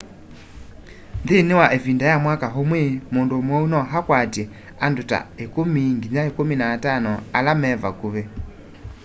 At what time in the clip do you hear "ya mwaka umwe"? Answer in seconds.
2.11-2.81